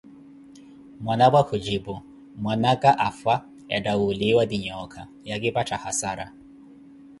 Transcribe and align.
Mwanapwa 1.01 1.41
kujipu: 1.49 1.93
Mpwanaaka 2.39 2.89
afwa, 3.07 3.35
ettha 3.75 3.93
olumiwa 4.03 4.43
ti 4.49 4.57
nhooka, 4.63 5.01
ya 5.29 5.37
kipattha 5.41 5.77
hassara. 5.83 6.25